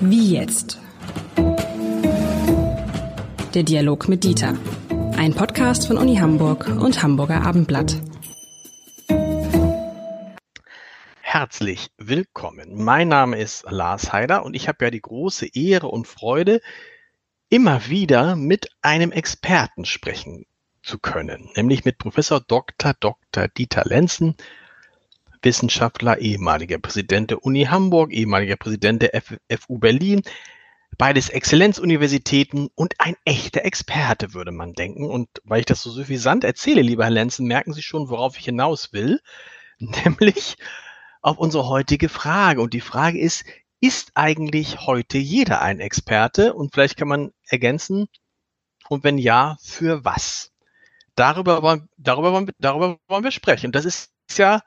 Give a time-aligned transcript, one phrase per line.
[0.00, 0.80] Wie jetzt?
[3.54, 4.54] Der Dialog mit Dieter.
[5.16, 8.00] Ein Podcast von Uni Hamburg und Hamburger Abendblatt.
[11.20, 12.82] Herzlich willkommen.
[12.82, 16.60] Mein Name ist Lars Heider und ich habe ja die große Ehre und Freude,
[17.48, 20.46] immer wieder mit einem Experten sprechen
[20.82, 22.94] zu können, nämlich mit Professor Dr.
[22.98, 23.48] Dr.
[23.48, 24.36] Dieter Lenzen,
[25.44, 30.22] Wissenschaftler, ehemaliger Präsident der Uni Hamburg, ehemaliger Präsident der FU Berlin,
[30.98, 35.10] beides Exzellenzuniversitäten und ein echter Experte, würde man denken.
[35.10, 38.44] Und weil ich das so suffisant erzähle, lieber Herr Lenzen, merken Sie schon, worauf ich
[38.44, 39.20] hinaus will,
[39.78, 40.56] nämlich
[41.22, 42.60] auf unsere heutige Frage.
[42.60, 43.44] Und die Frage ist,
[43.80, 46.54] ist eigentlich heute jeder ein Experte?
[46.54, 48.08] Und vielleicht kann man ergänzen,
[48.88, 50.52] und wenn ja, für was?
[51.14, 53.72] Darüber wollen, darüber darüber wollen wir sprechen.
[53.72, 54.62] Das ist ja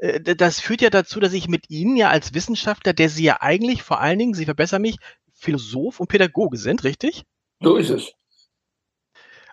[0.00, 3.82] das führt ja dazu, dass ich mit Ihnen ja als Wissenschaftler, der Sie ja eigentlich
[3.82, 4.96] vor allen Dingen, Sie verbessern mich,
[5.34, 7.24] Philosoph und Pädagoge sind, richtig?
[7.62, 8.12] So ist es.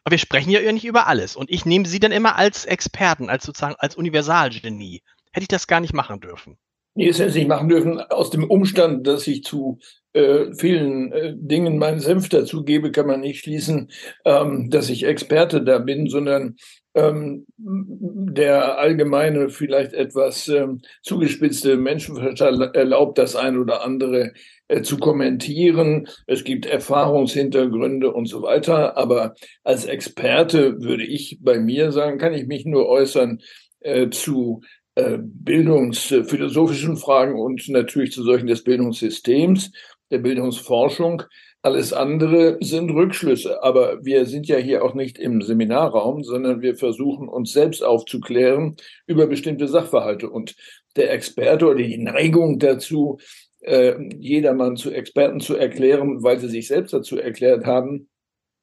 [0.04, 1.36] Aber wir sprechen ja nicht über alles.
[1.36, 5.02] Und ich nehme Sie dann immer als Experten, als sozusagen als Universalgenie.
[5.34, 6.58] Hätte ich das gar nicht machen dürfen.
[6.96, 8.00] Nee, das hätte ich nicht machen dürfen.
[8.00, 9.80] Aus dem Umstand, dass ich zu
[10.14, 13.92] äh, vielen äh, Dingen meinen Senf dazugebe, kann man nicht schließen,
[14.26, 16.56] ähm, dass ich Experte da bin, sondern
[16.98, 24.34] ähm, der allgemeine, vielleicht etwas ähm, zugespitzte Menschenverstand erlaubt das ein oder andere
[24.68, 26.08] äh, zu kommentieren.
[26.26, 28.98] Es gibt Erfahrungshintergründe und so weiter.
[28.98, 33.42] Aber als Experte würde ich bei mir sagen, kann ich mich nur äußern
[33.82, 34.62] äh, zu
[34.96, 39.72] äh, bildungsphilosophischen Fragen und natürlich zu solchen des Bildungssystems,
[40.10, 41.24] der Bildungsforschung.
[41.62, 43.64] Alles andere sind Rückschlüsse.
[43.64, 48.76] Aber wir sind ja hier auch nicht im Seminarraum, sondern wir versuchen uns selbst aufzuklären
[49.06, 50.30] über bestimmte Sachverhalte.
[50.30, 50.56] Und
[50.96, 53.20] der Experte oder die Neigung dazu,
[53.62, 58.08] äh, jedermann zu Experten zu erklären, weil sie sich selbst dazu erklärt haben,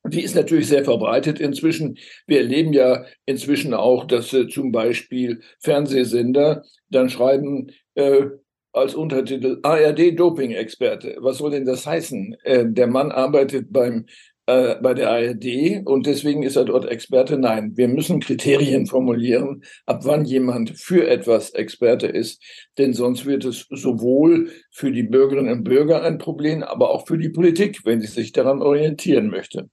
[0.07, 1.99] die ist natürlich sehr verbreitet inzwischen.
[2.27, 8.27] Wir erleben ja inzwischen auch, dass äh, zum Beispiel Fernsehsender dann schreiben, äh,
[8.75, 11.17] als Untertitel ARD-Doping-Experte.
[11.21, 12.37] Was soll denn das heißen?
[12.43, 14.07] Äh, der Mann arbeitet beim
[14.47, 17.39] äh, bei der ARD und deswegen ist er dort Experte.
[17.39, 22.43] Nein, wir müssen Kriterien formulieren, ab wann jemand für etwas Experte ist,
[22.77, 27.17] denn sonst wird es sowohl für die Bürgerinnen und Bürger ein Problem, aber auch für
[27.17, 29.71] die Politik, wenn sie sich daran orientieren möchte.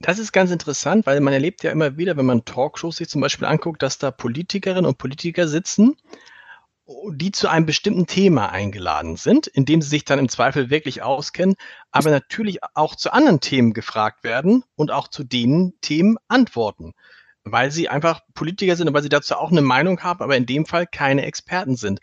[0.00, 3.20] Das ist ganz interessant, weil man erlebt ja immer wieder, wenn man Talkshows sich zum
[3.20, 5.96] Beispiel anguckt, dass da Politikerinnen und Politiker sitzen
[7.12, 11.02] die zu einem bestimmten Thema eingeladen sind, in dem sie sich dann im Zweifel wirklich
[11.02, 11.56] auskennen,
[11.90, 16.94] aber natürlich auch zu anderen Themen gefragt werden und auch zu den Themen antworten,
[17.44, 20.46] weil sie einfach Politiker sind und weil sie dazu auch eine Meinung haben, aber in
[20.46, 22.00] dem Fall keine Experten sind.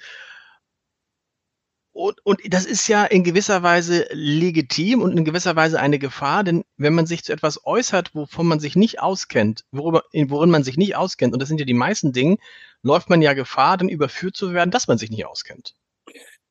[1.96, 6.44] Und, und das ist ja in gewisser Weise legitim und in gewisser Weise eine Gefahr,
[6.44, 10.66] denn wenn man sich zu etwas äußert, wovon man sich nicht auskennt, worüber, worin man
[10.66, 12.36] sich nicht auskennt, und das sind ja die meisten Dinge,
[12.82, 15.74] läuft man ja Gefahr, dann überführt zu werden, dass man sich nicht auskennt.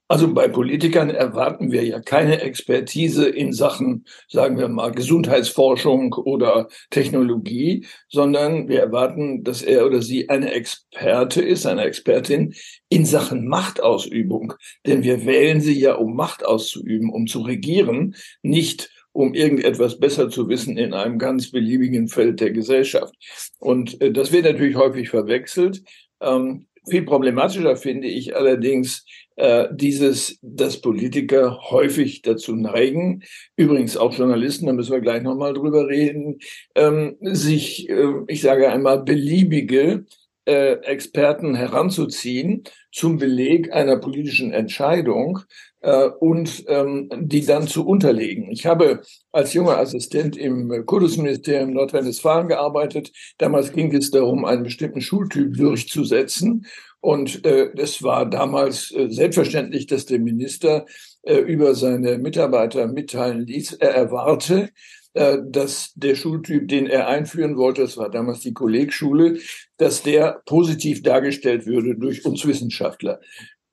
[0.06, 6.68] Also bei Politikern erwarten wir ja keine Expertise in Sachen, sagen wir mal, Gesundheitsforschung oder
[6.90, 12.54] Technologie, sondern wir erwarten, dass er oder sie eine Experte ist, eine Expertin
[12.90, 14.52] in Sachen Machtausübung.
[14.86, 20.28] Denn wir wählen sie ja, um Macht auszuüben, um zu regieren, nicht um irgendetwas besser
[20.28, 23.14] zu wissen in einem ganz beliebigen Feld der Gesellschaft.
[23.58, 25.82] Und äh, das wird natürlich häufig verwechselt.
[26.20, 29.04] Ähm, viel problematischer finde ich allerdings
[29.36, 33.22] äh, dieses, dass Politiker häufig dazu neigen,
[33.56, 36.38] übrigens auch Journalisten, da müssen wir gleich nochmal drüber reden,
[36.74, 40.04] ähm, sich, äh, ich sage einmal, beliebige
[40.46, 45.40] äh, Experten heranzuziehen zum Beleg einer politischen Entscheidung
[45.84, 48.50] äh, und ähm, die dann zu unterlegen.
[48.50, 49.02] Ich habe
[49.32, 53.12] als junger Assistent im Kultusministerium Nordrhein-Westfalen gearbeitet.
[53.38, 56.66] Damals ging es darum, einen bestimmten Schultyp durchzusetzen.
[57.00, 60.86] Und äh, es war damals äh, selbstverständlich, dass der Minister
[61.22, 64.70] äh, über seine Mitarbeiter mitteilen ließ, er erwarte,
[65.12, 69.38] äh, dass der Schultyp, den er einführen wollte, das war damals die Kollegschule,
[69.76, 73.20] dass der positiv dargestellt würde durch uns Wissenschaftler.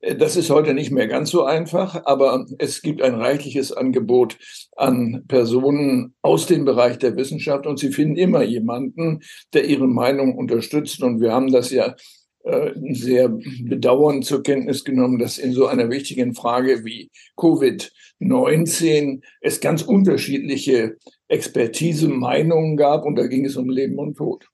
[0.02, 4.36] Das ist heute nicht mehr ganz so einfach, aber es gibt ein reichliches Angebot
[4.76, 9.20] an Personen aus dem Bereich der Wissenschaft und sie finden immer jemanden,
[9.52, 11.04] der ihre Meinung unterstützt.
[11.04, 11.94] Und wir haben das ja
[12.42, 19.60] äh, sehr bedauernd zur Kenntnis genommen, dass in so einer wichtigen Frage wie Covid-19 es
[19.60, 20.96] ganz unterschiedliche
[21.28, 24.48] Expertise, Meinungen gab und da ging es um Leben und Tod.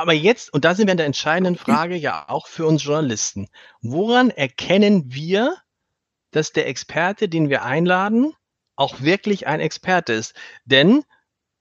[0.00, 3.48] Aber jetzt, und da sind wir an der entscheidenden Frage ja auch für uns Journalisten.
[3.80, 5.56] Woran erkennen wir,
[6.30, 8.34] dass der Experte, den wir einladen,
[8.76, 10.34] auch wirklich ein Experte ist?
[10.64, 11.04] Denn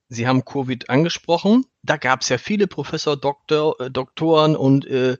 [0.09, 1.65] Sie haben Covid angesprochen.
[1.83, 5.17] Da gab es ja viele Professor, Doktor, äh, Doktoren und äh,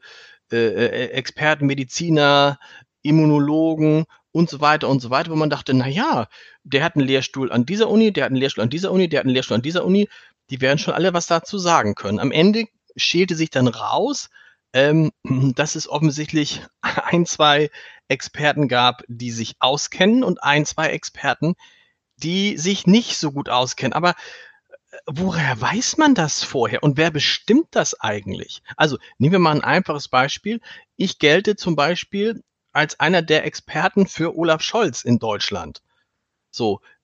[0.51, 2.59] äh, äh, Experten, Mediziner,
[3.03, 6.27] Immunologen und so weiter und so weiter, wo man dachte, na ja,
[6.63, 9.19] der hat einen Lehrstuhl an dieser Uni, der hat einen Lehrstuhl an dieser Uni, der
[9.19, 10.09] hat einen Lehrstuhl an dieser Uni.
[10.49, 12.19] Die werden schon alle was dazu sagen können.
[12.19, 12.65] Am Ende
[12.99, 14.29] schälte sich dann raus,
[14.73, 15.11] ähm,
[15.55, 17.69] dass es offensichtlich ein, zwei
[18.07, 21.55] Experten gab, die sich auskennen und ein, zwei Experten,
[22.17, 23.93] die sich nicht so gut auskennen.
[23.93, 24.15] Aber
[25.05, 28.61] woher weiß man das vorher und wer bestimmt das eigentlich?
[28.75, 30.59] Also nehmen wir mal ein einfaches Beispiel.
[30.95, 35.81] Ich gelte zum Beispiel als einer der Experten für Olaf Scholz in Deutschland.
[36.51, 36.98] So, äh,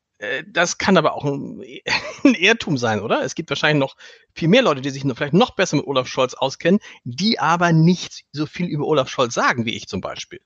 [0.48, 1.62] das kann aber auch ein,
[2.24, 3.24] ein Irrtum sein, oder?
[3.24, 3.96] Es gibt wahrscheinlich noch
[4.34, 8.24] viel mehr Leute, die sich vielleicht noch besser mit Olaf Scholz auskennen, die aber nicht
[8.32, 10.40] so viel über Olaf Scholz sagen wie ich zum Beispiel.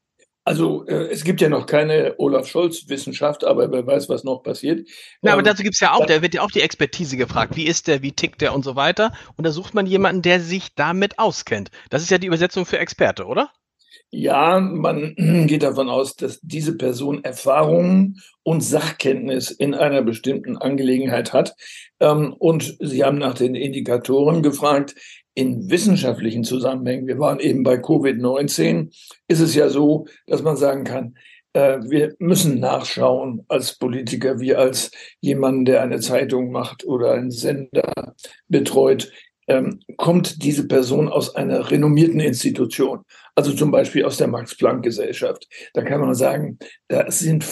[0.49, 4.87] Also äh, es gibt ja noch keine Olaf Scholz-Wissenschaft, aber wer weiß, was noch passiert.
[5.21, 7.55] Na, aber ähm, dazu gibt es ja auch, da wird ja auch die Expertise gefragt.
[7.55, 9.13] Wie ist der, wie tickt der und so weiter.
[9.35, 11.69] Und da sucht man jemanden, der sich damit auskennt.
[11.91, 13.51] Das ist ja die Übersetzung für Experte, oder?
[14.11, 15.15] Ja, man
[15.47, 21.55] geht davon aus, dass diese Person Erfahrungen und Sachkenntnis in einer bestimmten Angelegenheit hat.
[21.99, 24.95] Ähm, und Sie haben nach den Indikatoren gefragt
[25.35, 28.89] in wissenschaftlichen Zusammenhängen, wir waren eben bei Covid-19,
[29.27, 31.15] ist es ja so, dass man sagen kann,
[31.53, 34.91] äh, wir müssen nachschauen als Politiker wie als
[35.21, 38.15] jemand, der eine Zeitung macht oder einen Sender
[38.47, 39.11] betreut.
[39.49, 42.99] Ähm, kommt diese Person aus einer renommierten Institution,
[43.35, 45.47] also zum Beispiel aus der Max-Planck-Gesellschaft.
[45.73, 47.43] Da kann man sagen, da sind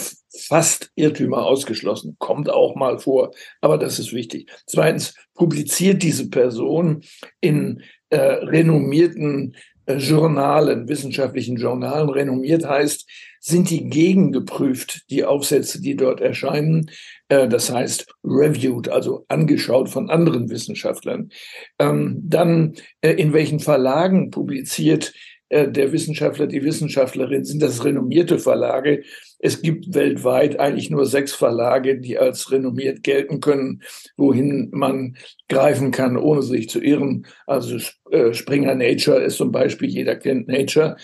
[0.46, 4.48] fast Irrtümer ausgeschlossen, kommt auch mal vor, aber das ist wichtig.
[4.66, 7.02] Zweitens, publiziert diese Person
[7.40, 9.56] in äh, renommierten
[9.86, 13.08] äh, Journalen, wissenschaftlichen Journalen, renommiert heißt,
[13.40, 16.90] sind die gegengeprüft, die Aufsätze, die dort erscheinen,
[17.28, 21.30] das heißt reviewed, also angeschaut von anderen Wissenschaftlern.
[21.78, 25.12] Ähm, dann, äh, in welchen Verlagen publiziert
[25.50, 29.02] äh, der Wissenschaftler, die Wissenschaftlerin, sind das renommierte Verlage.
[29.38, 33.82] Es gibt weltweit eigentlich nur sechs Verlage, die als renommiert gelten können,
[34.16, 35.16] wohin man
[35.48, 37.26] greifen kann, ohne sich zu irren.
[37.46, 37.78] Also
[38.10, 40.96] äh, Springer Nature ist zum Beispiel, jeder kennt Nature.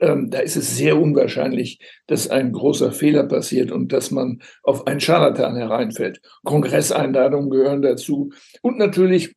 [0.00, 4.86] Ähm, da ist es sehr unwahrscheinlich, dass ein großer Fehler passiert und dass man auf
[4.86, 6.20] einen Scharlatan hereinfällt.
[6.44, 8.32] Kongresseinladungen gehören dazu.
[8.62, 9.34] Und natürlich,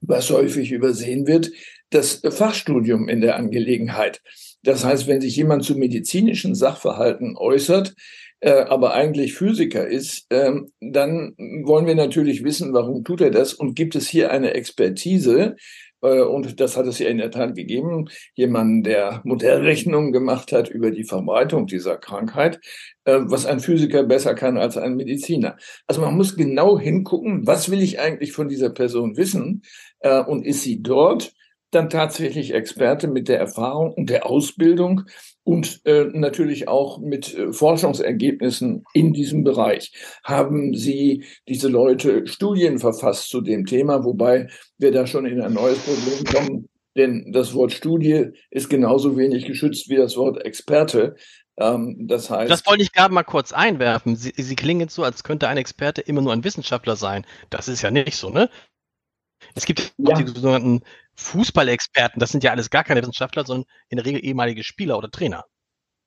[0.00, 1.50] was häufig übersehen wird,
[1.90, 4.20] das Fachstudium in der Angelegenheit.
[4.62, 7.94] Das heißt, wenn sich jemand zu medizinischen Sachverhalten äußert,
[8.40, 13.54] äh, aber eigentlich Physiker ist, äh, dann wollen wir natürlich wissen, warum tut er das
[13.54, 15.56] und gibt es hier eine Expertise,
[16.10, 20.90] und das hat es ja in der Tat gegeben, jemanden, der Modellrechnungen gemacht hat über
[20.90, 22.60] die Verbreitung dieser Krankheit,
[23.04, 25.56] äh, was ein Physiker besser kann als ein Mediziner.
[25.86, 29.62] Also man muss genau hingucken, was will ich eigentlich von dieser Person wissen
[30.00, 31.32] äh, und ist sie dort
[31.70, 35.02] dann tatsächlich Experte mit der Erfahrung und der Ausbildung
[35.44, 39.92] und äh, natürlich auch mit äh, Forschungsergebnissen in diesem Bereich.
[40.24, 44.48] Haben Sie diese Leute Studien verfasst zu dem Thema, wobei
[44.78, 49.44] wir da schon in ein neues Problem kommen, denn das Wort Studie ist genauso wenig
[49.44, 51.16] geschützt wie das Wort Experte.
[51.56, 52.50] Ähm, das heißt.
[52.50, 54.16] Das wollte ich gerade mal kurz einwerfen.
[54.16, 57.26] Sie, Sie klingen so, als könnte ein Experte immer nur ein Wissenschaftler sein.
[57.50, 58.48] Das ist ja nicht so, ne?
[59.54, 60.14] Es gibt ja.
[60.14, 60.82] die sogenannten
[61.16, 65.10] Fußballexperten, das sind ja alles gar keine Wissenschaftler, sondern in der Regel ehemalige Spieler oder
[65.10, 65.44] Trainer.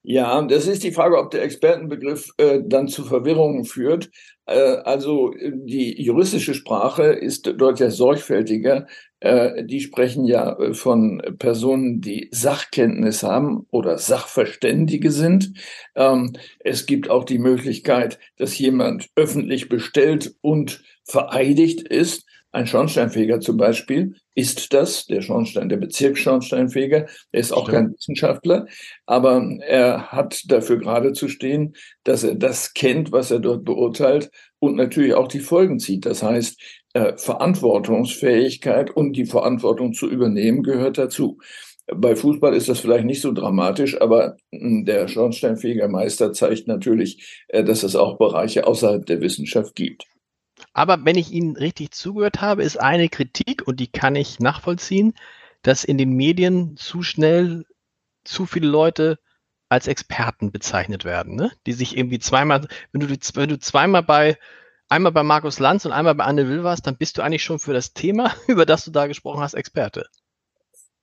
[0.04, 4.10] Ja, das ist die Frage, ob der Expertenbegriff äh, dann zu Verwirrungen führt.
[4.46, 8.88] Äh, also die juristische Sprache ist dort ja sorgfältiger.
[9.20, 15.52] Äh, die sprechen ja äh, von Personen, die Sachkenntnis haben oder Sachverständige sind.
[15.96, 22.26] Ähm, es gibt auch die Möglichkeit, dass jemand öffentlich bestellt und vereidigt ist.
[22.58, 27.06] Ein Schornsteinfeger zum Beispiel ist das, der Schornstein, der Bezirksschornsteinfeger.
[27.32, 27.76] Er ist auch Stimmt.
[27.76, 28.66] kein Wissenschaftler,
[29.06, 34.32] aber er hat dafür gerade zu stehen, dass er das kennt, was er dort beurteilt
[34.58, 36.08] und natürlich auch die Folgen zieht.
[36.08, 36.60] Das heißt,
[36.94, 41.38] äh, Verantwortungsfähigkeit und die Verantwortung zu übernehmen gehört dazu.
[41.86, 47.64] Bei Fußball ist das vielleicht nicht so dramatisch, aber hm, der Schornsteinfegermeister zeigt natürlich, äh,
[47.64, 50.08] dass es auch Bereiche außerhalb der Wissenschaft gibt.
[50.78, 55.16] Aber wenn ich Ihnen richtig zugehört habe, ist eine Kritik, und die kann ich nachvollziehen,
[55.64, 57.66] dass in den Medien zu schnell
[58.24, 59.18] zu viele Leute
[59.70, 61.52] als Experten bezeichnet werden, ne?
[61.66, 64.38] die sich irgendwie zweimal, wenn du, wenn du zweimal bei,
[64.88, 67.58] einmal bei Markus Lanz und einmal bei Anne Will warst, dann bist du eigentlich schon
[67.58, 70.06] für das Thema, über das du da gesprochen hast, Experte.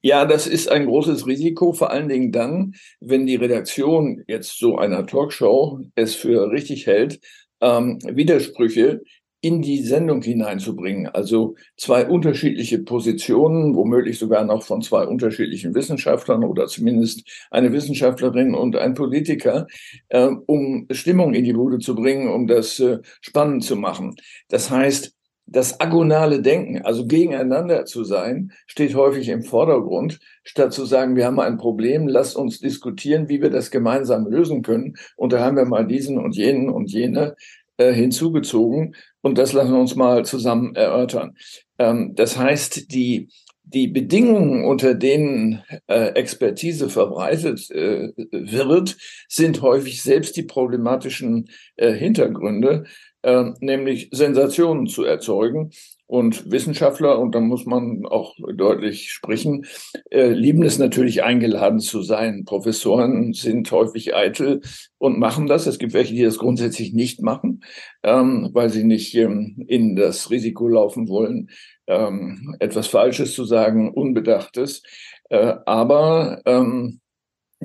[0.03, 4.79] Ja, das ist ein großes Risiko, vor allen Dingen dann, wenn die Redaktion jetzt so
[4.79, 7.19] einer Talkshow es für richtig hält,
[7.61, 9.01] ähm, Widersprüche
[9.45, 11.07] in die Sendung hineinzubringen.
[11.07, 18.55] Also zwei unterschiedliche Positionen, womöglich sogar noch von zwei unterschiedlichen Wissenschaftlern oder zumindest eine Wissenschaftlerin
[18.55, 19.67] und ein Politiker,
[20.09, 24.17] äh, um Stimmung in die Bude zu bringen, um das äh, spannend zu machen.
[24.49, 25.13] Das heißt,
[25.47, 31.27] das agonale Denken, also gegeneinander zu sein, steht häufig im Vordergrund, statt zu sagen, wir
[31.27, 34.95] haben ein Problem, lasst uns diskutieren, wie wir das gemeinsam lösen können.
[35.17, 37.37] Und da haben wir mal diesen und jenen und jene
[37.77, 41.37] äh, hinzugezogen und das lassen wir uns mal zusammen erörtern.
[41.79, 43.29] Ähm, das heißt, die,
[43.63, 48.97] die Bedingungen, unter denen äh, Expertise verbreitet äh, wird,
[49.29, 52.85] sind häufig selbst die problematischen äh, Hintergründe,
[53.23, 55.71] äh, nämlich Sensationen zu erzeugen.
[56.07, 59.65] Und Wissenschaftler, und da muss man auch deutlich sprechen,
[60.11, 62.45] äh, lieben es natürlich eingeladen zu sein.
[62.45, 64.61] Professoren sind häufig eitel
[64.99, 65.67] und machen das.
[65.67, 67.65] Es gibt welche, die das grundsätzlich nicht machen,
[68.03, 71.49] ähm, weil sie nicht ähm, in das Risiko laufen wollen,
[71.87, 74.83] ähm, etwas Falsches zu sagen, Unbedachtes.
[75.31, 77.01] Äh, aber ähm,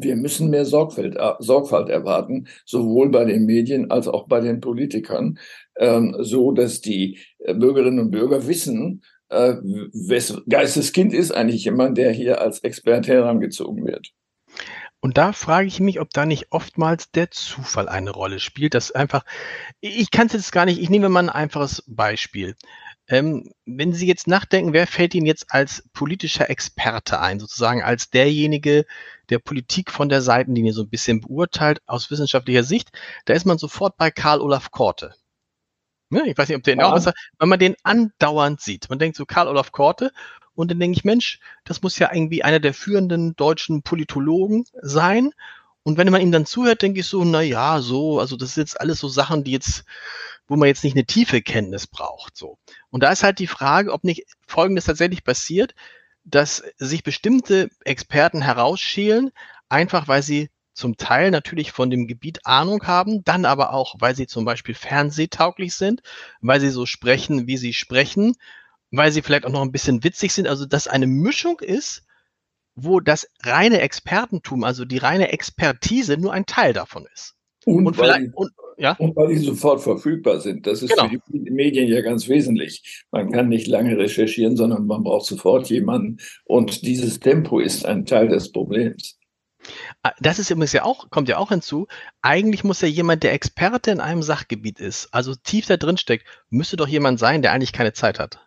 [0.04, 4.60] wir müssen mehr Sorgfalt, äh, Sorgfalt erwarten, sowohl bei den Medien als auch bei den
[4.60, 5.40] Politikern,
[5.78, 11.98] ähm, so dass die äh, Bürgerinnen und Bürger wissen, äh, wes Geisteskind ist eigentlich jemand,
[11.98, 14.12] der hier als Experte herangezogen wird.
[15.02, 18.92] Und da frage ich mich, ob da nicht oftmals der Zufall eine Rolle spielt, dass
[18.92, 19.24] einfach,
[19.80, 22.56] ich kann es jetzt gar nicht, ich nehme mal ein einfaches Beispiel.
[23.10, 28.12] Ähm, wenn Sie jetzt nachdenken, wer fällt Ihnen jetzt als politischer Experte ein, sozusagen als
[28.12, 28.86] derjenige,
[29.30, 32.90] der Politik von der Seitenlinie so ein bisschen beurteilt aus wissenschaftlicher Sicht,
[33.26, 35.16] da ist man sofort bei Karl Olaf Korte.
[36.12, 36.24] Ne?
[36.28, 36.86] Ich weiß nicht, ob der ja.
[36.86, 38.90] auch was, wenn man den andauernd sieht.
[38.90, 40.12] Man denkt so Karl Olaf Korte
[40.54, 45.32] und dann denke ich, Mensch, das muss ja irgendwie einer der führenden deutschen Politologen sein.
[45.84, 48.64] Und wenn man ihm dann zuhört, denke ich so, na ja, so, also das sind
[48.64, 49.86] jetzt alles so Sachen, die jetzt,
[50.50, 52.58] wo man jetzt nicht eine tiefe Kenntnis braucht, so.
[52.90, 55.76] Und da ist halt die Frage, ob nicht Folgendes tatsächlich passiert,
[56.26, 59.32] dass sich bestimmte Experten herausschälen,
[59.70, 64.16] einfach weil sie zum Teil natürlich von dem Gebiet Ahnung haben, dann aber auch, weil
[64.16, 66.02] sie zum Beispiel fernsehtauglich sind,
[66.42, 68.36] weil sie so sprechen, wie sie sprechen,
[68.90, 70.48] weil sie vielleicht auch noch ein bisschen witzig sind.
[70.48, 72.04] Also, dass eine Mischung ist,
[72.76, 77.36] wo das reine Expertentum, also die reine Expertise nur ein Teil davon ist.
[77.66, 78.96] Und, und, weil, und, ja?
[78.98, 80.66] und weil die sofort verfügbar sind.
[80.66, 81.10] Das ist genau.
[81.10, 83.04] für die Medien ja ganz wesentlich.
[83.12, 86.18] Man kann nicht lange recherchieren, sondern man braucht sofort jemanden.
[86.46, 89.20] Und dieses Tempo ist ein Teil des Problems.
[90.04, 91.88] Ah, das ist übrigens ja auch, kommt ja auch hinzu.
[92.22, 96.26] Eigentlich muss ja jemand, der Experte in einem Sachgebiet ist, also tief da drin steckt,
[96.50, 98.46] müsste doch jemand sein, der eigentlich keine Zeit hat.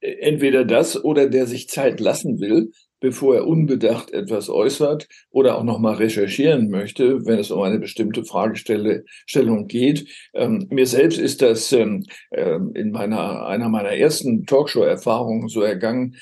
[0.00, 5.64] Entweder das oder der sich Zeit lassen will, bevor er unbedacht etwas äußert oder auch
[5.64, 10.08] nochmal recherchieren möchte, wenn es um eine bestimmte Fragestellung geht.
[10.34, 16.16] Ähm, mir selbst ist das ähm, äh, in meiner, einer meiner ersten Talkshow-Erfahrungen so ergangen,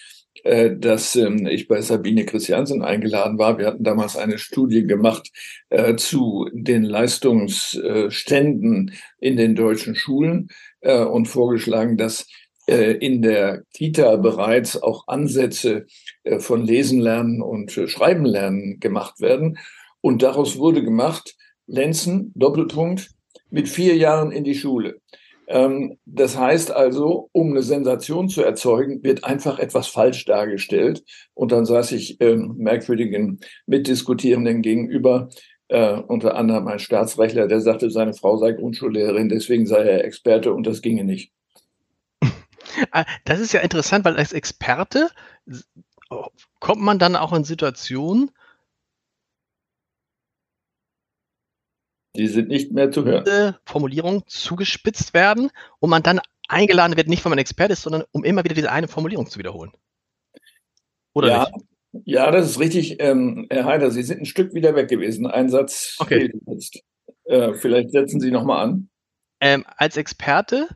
[0.45, 3.59] äh, dass ähm, ich bei Sabine Christiansen eingeladen war.
[3.59, 5.31] Wir hatten damals eine Studie gemacht
[5.71, 10.49] äh, zu den Leistungsständen in den deutschen Schulen
[10.81, 12.27] äh, und vorgeschlagen, dass äh,
[12.69, 15.87] in der Kita bereits auch Ansätze
[16.25, 19.59] äh, von Lesen lernen und äh, Schreiben lernen gemacht werden.
[20.01, 21.35] Und daraus wurde gemacht,
[21.67, 23.11] Lenzen, Doppelpunkt,
[23.51, 25.01] mit vier Jahren in die Schule.
[25.49, 31.03] Ähm, das heißt also, um eine Sensation zu erzeugen, wird einfach etwas falsch dargestellt.
[31.35, 35.31] Und dann saß ich ähm, merkwürdigen Mitdiskutierenden gegenüber,
[35.69, 40.53] äh, unter anderem ein Staatsrechtler, der sagte, seine Frau sei Grundschullehrerin, deswegen sei er Experte
[40.53, 41.33] und das ginge nicht.
[42.91, 45.11] Ah, das ist ja interessant, weil als Experte
[46.61, 48.31] kommt man dann auch in Situationen,
[52.17, 53.55] Die sind nicht mehr zu hören.
[53.65, 58.25] Formulierungen zugespitzt werden und man dann eingeladen wird, nicht weil man Experte ist, sondern um
[58.25, 59.71] immer wieder diese eine Formulierung zu wiederholen.
[61.15, 61.67] Oder ja, nicht?
[62.07, 62.97] Ja, das ist richtig.
[63.01, 65.27] Ähm, Herr Heider, Sie sind ein Stück wieder weg gewesen.
[65.27, 66.33] Ein Satz okay.
[67.25, 68.91] Äh, vielleicht setzen Sie nochmal an.
[69.41, 70.69] Ähm, als Experte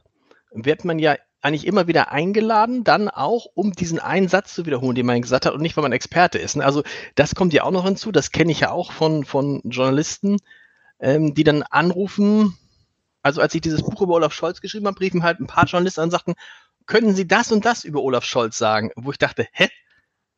[0.52, 4.94] wird man ja eigentlich immer wieder eingeladen, dann auch, um diesen einen Satz zu wiederholen,
[4.94, 6.56] den man gesagt hat und nicht, weil man Experte ist.
[6.56, 6.64] Ne?
[6.64, 6.82] Also
[7.16, 10.38] das kommt ja auch noch hinzu, das kenne ich ja auch von, von Journalisten,
[11.00, 12.56] ähm, die dann anrufen,
[13.22, 16.00] also als ich dieses Buch über Olaf Scholz geschrieben habe, riefen halt ein paar Journalisten
[16.00, 16.34] an und sagten,
[16.87, 18.90] können Sie das und das über Olaf Scholz sagen?
[18.96, 19.68] Wo ich dachte, hä?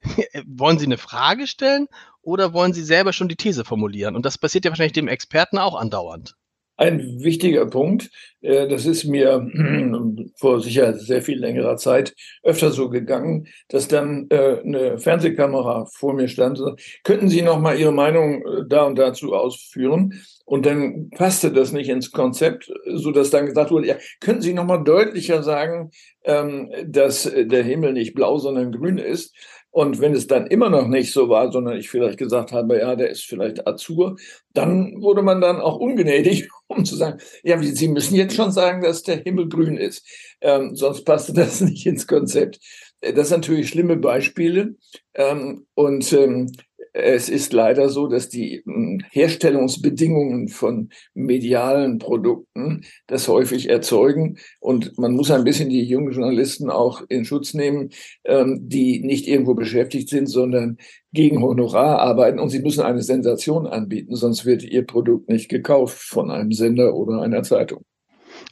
[0.46, 1.88] wollen Sie eine Frage stellen
[2.22, 4.16] oder wollen Sie selber schon die These formulieren?
[4.16, 6.36] Und das passiert ja wahrscheinlich dem Experten auch andauernd.
[6.76, 9.46] Ein wichtiger Punkt, äh, das ist mir
[10.36, 16.14] vor sicher sehr viel längerer Zeit öfter so gegangen, dass dann äh, eine Fernsehkamera vor
[16.14, 16.60] mir stand.
[17.04, 20.20] Könnten Sie noch mal Ihre Meinung äh, da und dazu ausführen?
[20.44, 24.52] Und dann passte das nicht ins Konzept, so dass dann gesagt wurde, ja, könnten Sie
[24.52, 25.90] noch mal deutlicher sagen,
[26.24, 29.34] ähm, dass der Himmel nicht blau, sondern grün ist?
[29.74, 32.94] Und wenn es dann immer noch nicht so war, sondern ich vielleicht gesagt habe, ja,
[32.94, 34.14] der ist vielleicht Azur,
[34.52, 38.82] dann wurde man dann auch ungnädig, um zu sagen, ja, Sie müssen jetzt schon sagen,
[38.82, 40.06] dass der Himmel grün ist.
[40.40, 42.60] Ähm, sonst passte das nicht ins Konzept.
[43.00, 44.76] Das sind natürlich schlimme Beispiele.
[45.14, 46.52] Ähm, und ähm,
[46.94, 54.38] es ist leider so, dass die hm, Herstellungsbedingungen von medialen Produkten das häufig erzeugen.
[54.60, 57.90] Und man muss ein bisschen die jungen Journalisten auch in Schutz nehmen,
[58.24, 60.78] ähm, die nicht irgendwo beschäftigt sind, sondern
[61.12, 62.38] gegen Honorar arbeiten.
[62.38, 66.94] Und sie müssen eine Sensation anbieten, sonst wird ihr Produkt nicht gekauft von einem Sender
[66.94, 67.84] oder einer Zeitung.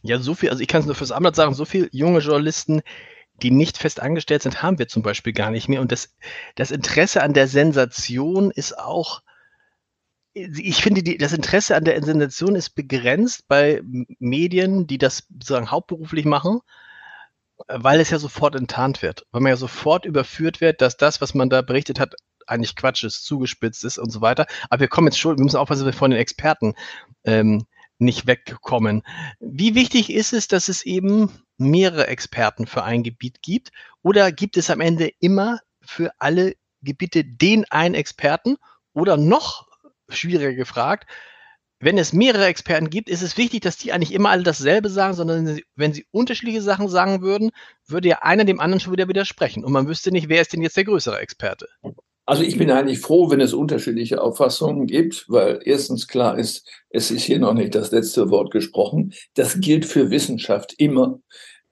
[0.02, 2.82] Ja, so viel, also ich kann es nur fürs Amtblatt sagen, so viele junge Journalisten,
[3.42, 5.80] die nicht fest angestellt sind, haben wir zum Beispiel gar nicht mehr.
[5.80, 6.14] Und das,
[6.54, 9.22] das Interesse an der Sensation ist auch,
[10.34, 13.82] ich finde, die, das Interesse an der Sensation ist begrenzt bei
[14.18, 16.60] Medien, die das sozusagen hauptberuflich machen,
[17.68, 21.34] weil es ja sofort enttarnt wird, weil man ja sofort überführt wird, dass das, was
[21.34, 22.14] man da berichtet hat,
[22.46, 24.46] eigentlich Quatsch ist, zugespitzt ist und so weiter.
[24.70, 26.74] Aber wir kommen jetzt schon, wir müssen aufpassen, dass wir von den Experten
[27.24, 27.66] ähm,
[27.98, 29.02] nicht wegkommen.
[29.38, 31.30] Wie wichtig ist es, dass es eben
[31.62, 33.70] mehrere Experten für ein Gebiet gibt?
[34.02, 38.56] Oder gibt es am Ende immer für alle Gebiete den einen Experten?
[38.92, 39.68] Oder noch
[40.08, 41.08] schwieriger gefragt,
[41.82, 45.14] wenn es mehrere Experten gibt, ist es wichtig, dass die eigentlich immer alle dasselbe sagen,
[45.14, 47.50] sondern wenn sie unterschiedliche Sachen sagen würden,
[47.88, 49.64] würde ja einer dem anderen schon wieder widersprechen.
[49.64, 51.66] Und man wüsste nicht, wer ist denn jetzt der größere Experte.
[52.24, 57.10] Also ich bin eigentlich froh, wenn es unterschiedliche Auffassungen gibt, weil erstens klar ist, es
[57.10, 59.12] ist hier noch nicht das letzte Wort gesprochen.
[59.34, 61.18] Das gilt für Wissenschaft immer.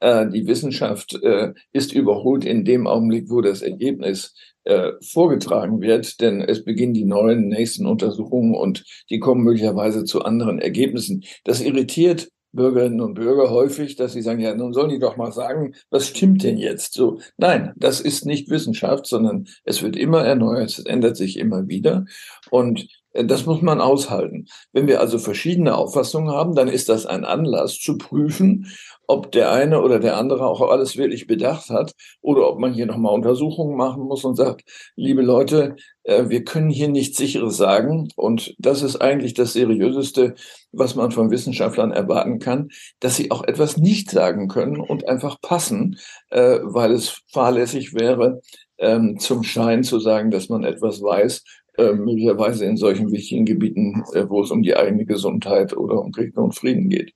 [0.01, 6.21] Äh, die Wissenschaft äh, ist überholt in dem Augenblick, wo das Ergebnis äh, vorgetragen wird,
[6.21, 11.25] denn es beginnen die neuen nächsten Untersuchungen und die kommen möglicherweise zu anderen Ergebnissen.
[11.45, 15.31] Das irritiert Bürgerinnen und Bürger häufig, dass sie sagen, ja, nun sollen die doch mal
[15.31, 17.21] sagen, was stimmt denn jetzt so?
[17.37, 22.07] Nein, das ist nicht Wissenschaft, sondern es wird immer erneuert, es ändert sich immer wieder.
[22.51, 24.47] Und das muss man aushalten.
[24.73, 28.67] Wenn wir also verschiedene Auffassungen haben, dann ist das ein Anlass zu prüfen,
[29.11, 32.87] ob der eine oder der andere auch alles wirklich bedacht hat oder ob man hier
[32.87, 34.63] nochmal Untersuchungen machen muss und sagt,
[34.95, 38.09] liebe Leute, äh, wir können hier nichts Sicheres sagen.
[38.15, 40.35] Und das ist eigentlich das Seriöseste,
[40.71, 42.69] was man von Wissenschaftlern erwarten kann,
[43.01, 45.99] dass sie auch etwas nicht sagen können und einfach passen,
[46.31, 48.41] äh, weil es fahrlässig wäre,
[48.79, 51.43] ähm, zum Schein zu sagen, dass man etwas weiß,
[51.79, 56.37] äh, möglicherweise in solchen wichtigen Gebieten, wo es um die eigene Gesundheit oder um Krieg
[56.37, 57.13] und Frieden geht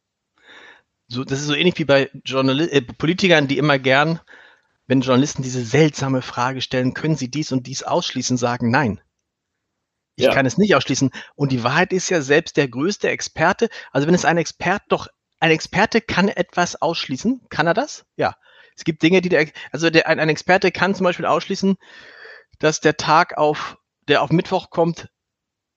[1.08, 4.20] so, das ist so ähnlich wie bei Journal äh, Politikern, die immer gern,
[4.86, 9.00] wenn Journalisten diese seltsame Frage stellen, können sie dies und dies ausschließen, sagen nein.
[10.16, 10.32] Ich ja.
[10.32, 11.10] kann es nicht ausschließen.
[11.34, 13.68] Und die Wahrheit ist ja selbst der größte Experte.
[13.90, 15.08] Also wenn es ein Experte doch,
[15.40, 18.04] ein Experte kann etwas ausschließen, kann er das?
[18.16, 18.36] Ja.
[18.76, 21.76] Es gibt Dinge, die der, also der, ein, ein Experte kann zum Beispiel ausschließen,
[22.58, 25.10] dass der Tag auf, der auf Mittwoch kommt,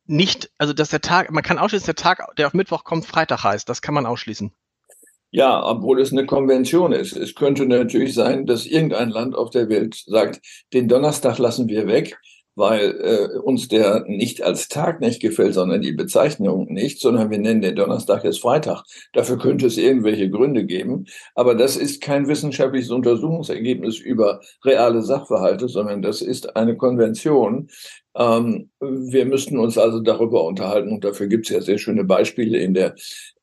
[0.05, 3.05] nicht, also dass der Tag, man kann ausschließen, dass der Tag, der auf Mittwoch kommt,
[3.05, 3.67] Freitag heißt.
[3.67, 4.53] Das kann man ausschließen.
[5.37, 7.15] Ja, obwohl es eine Konvention ist.
[7.15, 10.41] Es könnte natürlich sein, dass irgendein Land auf der Welt sagt,
[10.73, 12.17] den Donnerstag lassen wir weg,
[12.55, 17.37] weil äh, uns der nicht als Tag nicht gefällt, sondern die Bezeichnung nicht, sondern wir
[17.37, 18.83] nennen den Donnerstag jetzt Freitag.
[19.13, 21.05] Dafür könnte es irgendwelche Gründe geben.
[21.35, 27.69] Aber das ist kein wissenschaftliches Untersuchungsergebnis über reale Sachverhalte, sondern das ist eine Konvention,
[28.17, 32.57] ähm, wir müssten uns also darüber unterhalten und dafür gibt es ja sehr schöne Beispiele
[32.57, 32.95] in der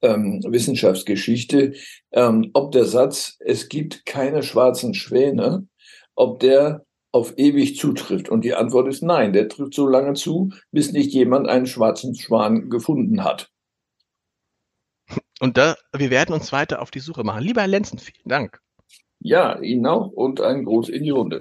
[0.02, 1.74] ähm, Wissenschaftsgeschichte,
[2.12, 5.68] ähm, ob der Satz, es gibt keine schwarzen Schwäne,
[6.16, 8.28] ob der auf ewig zutrifft.
[8.28, 12.16] Und die Antwort ist nein, der trifft so lange zu, bis nicht jemand einen schwarzen
[12.16, 13.50] Schwan gefunden hat.
[15.38, 17.44] Und da, wir werden uns weiter auf die Suche machen.
[17.44, 18.60] Lieber Herr Lenzen, vielen Dank.
[19.20, 21.40] Ja, Ihnen auch und ein Gruß in die Runde.